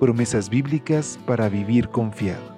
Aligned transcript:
Promesas 0.00 0.50
bíblicas 0.50 1.18
para 1.24 1.48
vivir 1.48 1.88
confiado. 1.88 2.54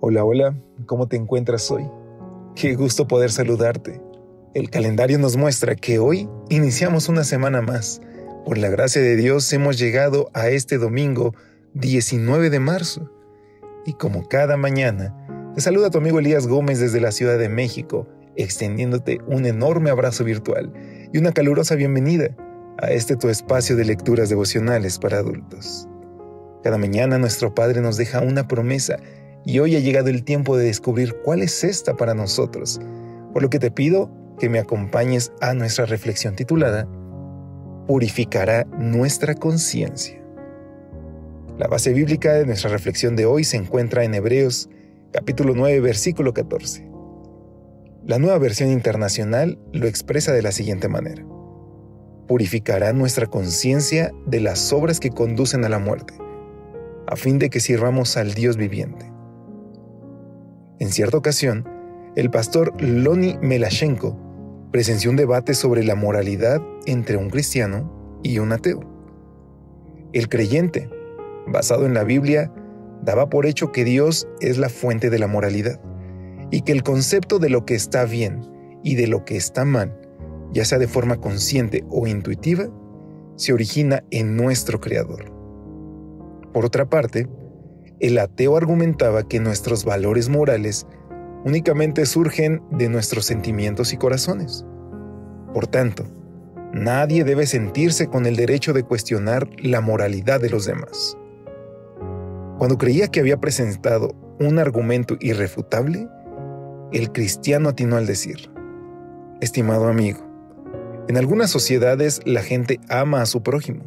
Hola, 0.00 0.24
hola, 0.24 0.54
¿cómo 0.86 1.08
te 1.08 1.16
encuentras 1.16 1.70
hoy? 1.70 1.88
Qué 2.54 2.74
gusto 2.74 3.08
poder 3.08 3.30
saludarte. 3.30 4.02
El 4.52 4.70
calendario 4.70 5.18
nos 5.18 5.36
muestra 5.36 5.74
que 5.74 5.98
hoy 5.98 6.28
iniciamos 6.50 7.08
una 7.08 7.24
semana 7.24 7.62
más. 7.62 8.02
Por 8.44 8.58
la 8.58 8.68
gracia 8.68 9.00
de 9.00 9.16
Dios 9.16 9.50
hemos 9.52 9.78
llegado 9.78 10.30
a 10.34 10.48
este 10.48 10.78
domingo 10.78 11.34
19 11.72 12.50
de 12.50 12.60
marzo. 12.60 13.10
Y 13.86 13.94
como 13.94 14.28
cada 14.28 14.56
mañana, 14.56 15.23
te 15.54 15.60
saluda 15.60 15.90
tu 15.90 15.98
amigo 15.98 16.18
Elías 16.18 16.48
Gómez 16.48 16.80
desde 16.80 17.00
la 17.00 17.12
Ciudad 17.12 17.38
de 17.38 17.48
México, 17.48 18.08
extendiéndote 18.34 19.20
un 19.28 19.46
enorme 19.46 19.90
abrazo 19.90 20.24
virtual 20.24 20.72
y 21.12 21.18
una 21.18 21.30
calurosa 21.30 21.76
bienvenida 21.76 22.34
a 22.82 22.90
este 22.90 23.14
tu 23.14 23.28
espacio 23.28 23.76
de 23.76 23.84
lecturas 23.84 24.28
devocionales 24.28 24.98
para 24.98 25.18
adultos. 25.18 25.88
Cada 26.64 26.76
mañana 26.76 27.18
nuestro 27.18 27.54
Padre 27.54 27.80
nos 27.82 27.96
deja 27.96 28.20
una 28.20 28.48
promesa 28.48 28.96
y 29.44 29.60
hoy 29.60 29.76
ha 29.76 29.78
llegado 29.78 30.08
el 30.08 30.24
tiempo 30.24 30.56
de 30.56 30.64
descubrir 30.64 31.14
cuál 31.24 31.40
es 31.40 31.62
esta 31.62 31.94
para 31.94 32.14
nosotros, 32.14 32.80
por 33.32 33.40
lo 33.40 33.48
que 33.48 33.60
te 33.60 33.70
pido 33.70 34.10
que 34.40 34.48
me 34.48 34.58
acompañes 34.58 35.32
a 35.40 35.54
nuestra 35.54 35.86
reflexión 35.86 36.34
titulada 36.34 36.88
Purificará 37.86 38.64
nuestra 38.76 39.34
conciencia. 39.34 40.20
La 41.58 41.68
base 41.68 41.92
bíblica 41.92 42.32
de 42.32 42.44
nuestra 42.46 42.70
reflexión 42.70 43.14
de 43.14 43.26
hoy 43.26 43.44
se 43.44 43.56
encuentra 43.56 44.02
en 44.02 44.14
Hebreos 44.14 44.68
capítulo 45.14 45.54
9 45.54 45.78
versículo 45.78 46.34
14. 46.34 46.90
La 48.04 48.18
nueva 48.18 48.36
versión 48.38 48.70
internacional 48.70 49.60
lo 49.72 49.86
expresa 49.86 50.32
de 50.32 50.42
la 50.42 50.50
siguiente 50.50 50.88
manera. 50.88 51.24
Purificará 52.26 52.92
nuestra 52.92 53.28
conciencia 53.28 54.10
de 54.26 54.40
las 54.40 54.72
obras 54.72 54.98
que 54.98 55.10
conducen 55.10 55.64
a 55.64 55.68
la 55.68 55.78
muerte, 55.78 56.14
a 57.06 57.14
fin 57.14 57.38
de 57.38 57.48
que 57.48 57.60
sirvamos 57.60 58.16
al 58.16 58.34
Dios 58.34 58.56
viviente. 58.56 59.08
En 60.80 60.90
cierta 60.90 61.16
ocasión, 61.16 61.64
el 62.16 62.28
pastor 62.32 62.74
Loni 62.82 63.38
Melashenko 63.40 64.18
presenció 64.72 65.10
un 65.10 65.16
debate 65.16 65.54
sobre 65.54 65.84
la 65.84 65.94
moralidad 65.94 66.60
entre 66.86 67.18
un 67.18 67.30
cristiano 67.30 68.18
y 68.24 68.40
un 68.40 68.50
ateo. 68.50 68.80
El 70.12 70.28
creyente, 70.28 70.90
basado 71.46 71.86
en 71.86 71.94
la 71.94 72.02
Biblia, 72.02 72.50
daba 73.04 73.28
por 73.28 73.46
hecho 73.46 73.72
que 73.72 73.84
Dios 73.84 74.28
es 74.40 74.58
la 74.58 74.68
fuente 74.68 75.10
de 75.10 75.18
la 75.18 75.26
moralidad 75.26 75.80
y 76.50 76.62
que 76.62 76.72
el 76.72 76.82
concepto 76.82 77.38
de 77.38 77.50
lo 77.50 77.64
que 77.64 77.74
está 77.74 78.04
bien 78.04 78.40
y 78.82 78.94
de 78.94 79.06
lo 79.06 79.24
que 79.24 79.36
está 79.36 79.64
mal, 79.64 79.98
ya 80.52 80.64
sea 80.64 80.78
de 80.78 80.88
forma 80.88 81.20
consciente 81.20 81.84
o 81.90 82.06
intuitiva, 82.06 82.68
se 83.36 83.52
origina 83.52 84.04
en 84.10 84.36
nuestro 84.36 84.80
Creador. 84.80 85.32
Por 86.52 86.64
otra 86.64 86.88
parte, 86.88 87.28
el 88.00 88.18
ateo 88.18 88.56
argumentaba 88.56 89.26
que 89.26 89.40
nuestros 89.40 89.84
valores 89.84 90.28
morales 90.28 90.86
únicamente 91.44 92.06
surgen 92.06 92.62
de 92.70 92.88
nuestros 92.88 93.26
sentimientos 93.26 93.92
y 93.92 93.96
corazones. 93.96 94.64
Por 95.52 95.66
tanto, 95.66 96.04
nadie 96.72 97.24
debe 97.24 97.46
sentirse 97.46 98.06
con 98.06 98.26
el 98.26 98.36
derecho 98.36 98.72
de 98.72 98.84
cuestionar 98.84 99.48
la 99.58 99.80
moralidad 99.80 100.40
de 100.40 100.50
los 100.50 100.64
demás. 100.64 101.16
Cuando 102.58 102.78
creía 102.78 103.08
que 103.08 103.20
había 103.20 103.40
presentado 103.40 104.14
un 104.38 104.58
argumento 104.58 105.16
irrefutable, 105.20 106.08
el 106.92 107.10
cristiano 107.10 107.70
atinó 107.70 107.96
al 107.96 108.06
decir, 108.06 108.50
Estimado 109.40 109.88
amigo, 109.88 110.20
en 111.08 111.16
algunas 111.16 111.50
sociedades 111.50 112.20
la 112.24 112.42
gente 112.42 112.80
ama 112.88 113.20
a 113.20 113.26
su 113.26 113.42
prójimo, 113.42 113.84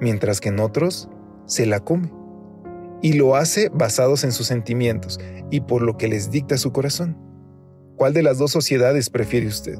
mientras 0.00 0.40
que 0.40 0.48
en 0.50 0.60
otros 0.60 1.08
se 1.46 1.66
la 1.66 1.80
come 1.80 2.12
y 3.02 3.14
lo 3.14 3.34
hace 3.34 3.70
basados 3.74 4.24
en 4.24 4.32
sus 4.32 4.46
sentimientos 4.46 5.18
y 5.50 5.60
por 5.60 5.82
lo 5.82 5.96
que 5.96 6.08
les 6.08 6.30
dicta 6.30 6.56
su 6.58 6.72
corazón. 6.72 7.18
¿Cuál 7.96 8.14
de 8.14 8.22
las 8.22 8.38
dos 8.38 8.52
sociedades 8.52 9.10
prefiere 9.10 9.48
usted? 9.48 9.78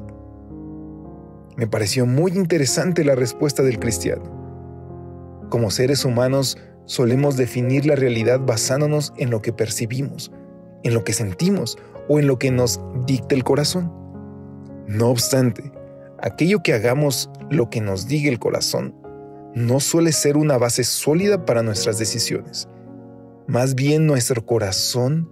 Me 1.57 1.67
pareció 1.67 2.05
muy 2.05 2.33
interesante 2.33 3.03
la 3.03 3.15
respuesta 3.15 3.63
del 3.63 3.79
cristiano. 3.79 4.23
Como 5.49 5.71
seres 5.71 6.05
humanos 6.05 6.57
solemos 6.85 7.37
definir 7.37 7.85
la 7.85 7.95
realidad 7.95 8.39
basándonos 8.39 9.13
en 9.17 9.29
lo 9.29 9.41
que 9.41 9.53
percibimos, 9.53 10.31
en 10.83 10.93
lo 10.93 11.03
que 11.03 11.13
sentimos 11.13 11.77
o 12.07 12.19
en 12.19 12.27
lo 12.27 12.37
que 12.39 12.51
nos 12.51 12.81
dicta 13.05 13.35
el 13.35 13.43
corazón. 13.43 13.91
No 14.87 15.09
obstante, 15.09 15.71
aquello 16.19 16.61
que 16.63 16.73
hagamos 16.73 17.29
lo 17.49 17.69
que 17.69 17.81
nos 17.81 18.07
diga 18.07 18.29
el 18.29 18.39
corazón 18.39 18.95
no 19.53 19.79
suele 19.79 20.11
ser 20.11 20.37
una 20.37 20.57
base 20.57 20.83
sólida 20.83 21.45
para 21.45 21.63
nuestras 21.63 21.99
decisiones. 21.99 22.67
Más 23.47 23.75
bien 23.75 24.07
nuestro 24.07 24.45
corazón 24.45 25.29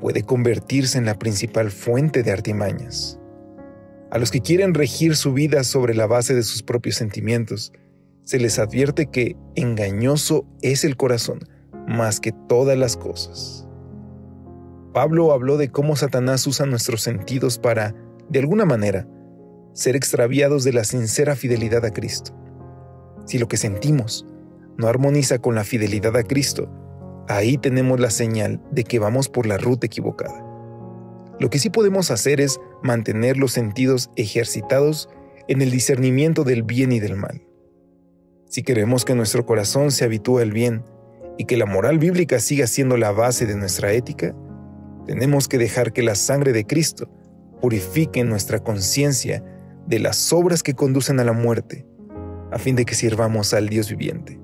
puede 0.00 0.22
convertirse 0.22 0.98
en 0.98 1.06
la 1.06 1.18
principal 1.18 1.70
fuente 1.70 2.22
de 2.22 2.30
artimañas. 2.30 3.18
A 4.10 4.18
los 4.18 4.30
que 4.30 4.40
quieren 4.40 4.74
regir 4.74 5.16
su 5.16 5.32
vida 5.32 5.64
sobre 5.64 5.94
la 5.94 6.06
base 6.06 6.34
de 6.34 6.44
sus 6.44 6.62
propios 6.62 6.96
sentimientos, 6.96 7.72
se 8.26 8.40
les 8.40 8.58
advierte 8.58 9.06
que 9.06 9.36
engañoso 9.54 10.44
es 10.60 10.82
el 10.82 10.96
corazón 10.96 11.38
más 11.86 12.18
que 12.18 12.32
todas 12.32 12.76
las 12.76 12.96
cosas. 12.96 13.68
Pablo 14.92 15.32
habló 15.32 15.56
de 15.56 15.70
cómo 15.70 15.94
Satanás 15.94 16.44
usa 16.48 16.66
nuestros 16.66 17.02
sentidos 17.02 17.58
para, 17.58 17.94
de 18.28 18.40
alguna 18.40 18.64
manera, 18.64 19.06
ser 19.74 19.94
extraviados 19.94 20.64
de 20.64 20.72
la 20.72 20.82
sincera 20.82 21.36
fidelidad 21.36 21.84
a 21.84 21.92
Cristo. 21.92 22.36
Si 23.26 23.38
lo 23.38 23.46
que 23.46 23.56
sentimos 23.56 24.26
no 24.76 24.88
armoniza 24.88 25.38
con 25.38 25.54
la 25.54 25.62
fidelidad 25.62 26.16
a 26.16 26.24
Cristo, 26.24 26.68
ahí 27.28 27.58
tenemos 27.58 28.00
la 28.00 28.10
señal 28.10 28.60
de 28.72 28.82
que 28.82 28.98
vamos 28.98 29.28
por 29.28 29.46
la 29.46 29.56
ruta 29.56 29.86
equivocada. 29.86 30.44
Lo 31.38 31.48
que 31.48 31.60
sí 31.60 31.70
podemos 31.70 32.10
hacer 32.10 32.40
es 32.40 32.58
mantener 32.82 33.36
los 33.36 33.52
sentidos 33.52 34.10
ejercitados 34.16 35.08
en 35.46 35.62
el 35.62 35.70
discernimiento 35.70 36.42
del 36.42 36.64
bien 36.64 36.90
y 36.90 36.98
del 36.98 37.14
mal. 37.14 37.45
Si 38.48 38.62
queremos 38.62 39.04
que 39.04 39.14
nuestro 39.14 39.44
corazón 39.44 39.90
se 39.90 40.04
habitúe 40.04 40.38
al 40.38 40.52
bien 40.52 40.84
y 41.36 41.46
que 41.46 41.56
la 41.56 41.66
moral 41.66 41.98
bíblica 41.98 42.38
siga 42.38 42.66
siendo 42.66 42.96
la 42.96 43.10
base 43.10 43.44
de 43.44 43.56
nuestra 43.56 43.92
ética, 43.92 44.34
tenemos 45.04 45.48
que 45.48 45.58
dejar 45.58 45.92
que 45.92 46.02
la 46.02 46.14
sangre 46.14 46.52
de 46.52 46.64
Cristo 46.64 47.08
purifique 47.60 48.22
nuestra 48.22 48.60
conciencia 48.60 49.42
de 49.86 49.98
las 49.98 50.32
obras 50.32 50.62
que 50.62 50.74
conducen 50.74 51.18
a 51.18 51.24
la 51.24 51.32
muerte, 51.32 51.86
a 52.52 52.58
fin 52.58 52.76
de 52.76 52.84
que 52.84 52.94
sirvamos 52.94 53.52
al 53.52 53.68
Dios 53.68 53.90
viviente. 53.90 54.40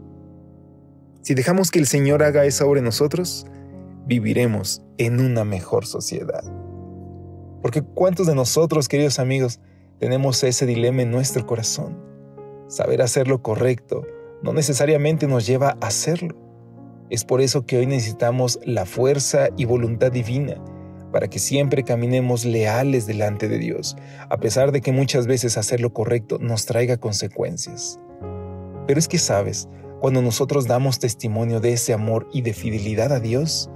Si 1.23 1.35
dejamos 1.35 1.71
que 1.71 1.79
el 1.79 1.87
Señor 1.87 2.25
haga 2.25 2.45
esa 2.45 2.67
obra 2.67 2.81
en 2.81 2.85
nosotros, 2.85 3.47
viviremos 4.07 4.83
en 4.99 5.21
una 5.21 5.45
mejor 5.45 5.87
sociedad. 5.87 6.43
Porque 7.63 7.83
¿cuántos 7.83 8.27
de 8.27 8.35
nosotros, 8.35 8.89
queridos 8.89 9.21
amigos, 9.21 9.61
tenemos 10.01 10.43
ese 10.43 10.67
dilema 10.67 11.03
en 11.03 11.13
nuestro 11.13 11.47
corazón? 11.47 12.12
Saber 12.73 13.03
hacer 13.03 13.29
lo 13.29 13.43
correcto 13.43 14.07
no 14.43 14.55
necesariamente 14.55 15.27
nos 15.27 15.47
lleva 15.47 15.77
a 15.83 15.89
hacerlo. 15.89 16.35
Es 17.11 17.23
por 17.23 17.43
eso 17.43 17.67
que 17.67 17.77
hoy 17.77 17.85
necesitamos 17.85 18.59
la 18.65 18.87
fuerza 18.87 19.49
y 19.59 19.67
voluntad 19.67 20.11
divina 20.11 20.55
para 21.13 21.29
que 21.29 21.39
siempre 21.39 21.83
caminemos 21.83 22.47
leales 22.47 23.07
delante 23.07 23.47
de 23.51 23.59
Dios, 23.59 23.95
a 24.31 24.39
pesar 24.39 24.73
de 24.73 24.81
que 24.81 24.91
muchas 24.91 25.27
veces 25.27 25.59
hacer 25.59 25.83
lo 25.83 25.93
correcto 25.93 26.39
nos 26.41 26.65
traiga 26.65 26.97
consecuencias. 26.97 28.01
Pero 28.87 28.99
es 28.99 29.07
que 29.07 29.19
sabes, 29.19 29.69
cuando 30.01 30.23
nosotros 30.23 30.67
damos 30.67 30.99
testimonio 30.99 31.61
de 31.61 31.75
ese 31.75 31.93
amor 31.93 32.27
y 32.33 32.41
de 32.41 32.55
fidelidad 32.55 33.13
a 33.13 33.21
Dios, 33.21 33.69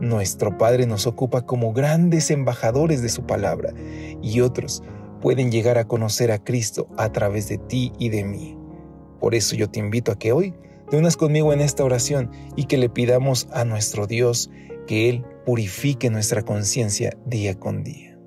nuestro 0.00 0.56
Padre 0.56 0.86
nos 0.86 1.06
ocupa 1.06 1.42
como 1.42 1.74
grandes 1.74 2.30
embajadores 2.30 3.02
de 3.02 3.10
su 3.10 3.26
palabra 3.26 3.74
y 4.22 4.40
otros 4.40 4.82
pueden 5.20 5.50
llegar 5.50 5.78
a 5.78 5.86
conocer 5.86 6.30
a 6.32 6.42
Cristo 6.42 6.88
a 6.96 7.12
través 7.12 7.48
de 7.48 7.58
ti 7.58 7.92
y 7.98 8.08
de 8.08 8.24
mí. 8.24 8.56
Por 9.20 9.34
eso 9.34 9.56
yo 9.56 9.68
te 9.68 9.80
invito 9.80 10.12
a 10.12 10.18
que 10.18 10.32
hoy 10.32 10.54
te 10.90 10.96
unas 10.96 11.16
conmigo 11.16 11.52
en 11.52 11.60
esta 11.60 11.84
oración 11.84 12.30
y 12.56 12.64
que 12.64 12.78
le 12.78 12.88
pidamos 12.88 13.48
a 13.52 13.64
nuestro 13.64 14.06
Dios 14.06 14.50
que 14.86 15.08
Él 15.08 15.24
purifique 15.44 16.10
nuestra 16.10 16.42
conciencia 16.42 17.16
día 17.26 17.58
con 17.58 17.84
día. 17.84 18.18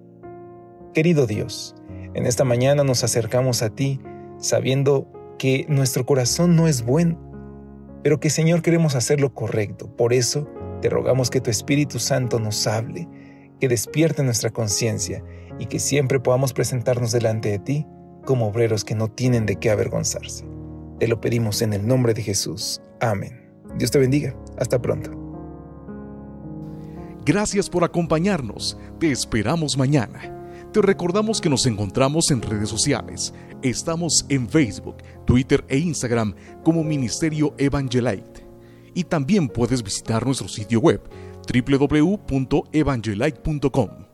Querido 0.93 1.25
Dios, 1.25 1.75
En 2.13 2.25
esta 2.25 2.43
mañana 2.43 2.83
nos 2.83 3.05
acercamos 3.05 3.61
a 3.61 3.69
ti 3.69 4.01
sabiendo 4.37 5.07
que 5.39 5.65
nuestro 5.69 6.05
corazón 6.05 6.57
no 6.57 6.67
es 6.67 6.83
bueno, 6.83 7.17
pero 8.03 8.19
que 8.19 8.29
Señor 8.29 8.61
queremos 8.61 8.95
hacer 8.95 9.21
lo 9.21 9.33
correcto. 9.33 9.95
Por 9.95 10.11
eso 10.11 10.45
te 10.81 10.89
rogamos 10.89 11.29
que 11.29 11.39
tu 11.39 11.49
Espíritu 11.49 11.99
Santo 11.99 12.37
nos 12.39 12.67
hable, 12.67 13.07
que 13.61 13.69
despierte 13.69 14.23
nuestra 14.23 14.49
conciencia 14.49 15.23
y 15.61 15.67
que 15.67 15.79
siempre 15.79 16.19
podamos 16.19 16.51
presentarnos 16.53 17.11
delante 17.11 17.49
de 17.49 17.59
ti 17.59 17.85
como 18.25 18.47
obreros 18.47 18.83
que 18.83 18.95
no 18.95 19.09
tienen 19.09 19.45
de 19.45 19.57
qué 19.57 19.69
avergonzarse. 19.69 20.43
Te 20.99 21.07
lo 21.07 21.21
pedimos 21.21 21.61
en 21.61 21.73
el 21.73 21.85
nombre 21.85 22.15
de 22.15 22.23
Jesús. 22.23 22.81
Amén. 22.99 23.47
Dios 23.77 23.91
te 23.91 23.99
bendiga. 23.99 24.35
Hasta 24.57 24.81
pronto. 24.81 25.11
Gracias 27.23 27.69
por 27.69 27.83
acompañarnos. 27.83 28.75
Te 28.99 29.11
esperamos 29.11 29.77
mañana. 29.77 30.35
Te 30.73 30.81
recordamos 30.81 31.39
que 31.39 31.49
nos 31.49 31.67
encontramos 31.67 32.31
en 32.31 32.41
redes 32.41 32.69
sociales. 32.69 33.31
Estamos 33.61 34.25
en 34.29 34.49
Facebook, 34.49 34.95
Twitter 35.27 35.63
e 35.67 35.77
Instagram 35.77 36.33
como 36.63 36.83
Ministerio 36.83 37.53
Evangelite. 37.59 38.47
Y 38.95 39.03
también 39.03 39.47
puedes 39.47 39.83
visitar 39.83 40.25
nuestro 40.25 40.47
sitio 40.47 40.79
web 40.79 41.03
www.evangelite.com 41.53 44.10